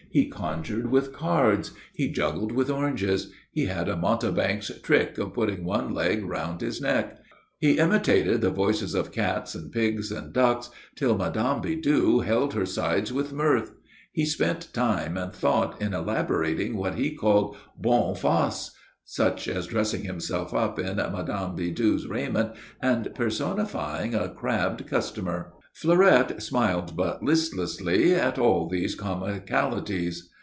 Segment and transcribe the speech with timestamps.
[0.13, 5.63] He conjured with cards; he juggled with oranges; he had a mountebank's trick of putting
[5.63, 7.17] one leg round his neck;
[7.59, 11.61] he imitated the voices of cats and pigs and ducks, till Mme.
[11.61, 13.71] Bidoux held her sides with mirth.
[14.11, 18.75] He spent time and thought in elaborating what he called bonnes farces,
[19.05, 21.55] such as dressing himself up in Mme.
[21.55, 25.53] Bidoux's raiment and personifying a crabbed customer.
[25.73, 30.27] Fleurette smiled but listlessly at all these comicalities.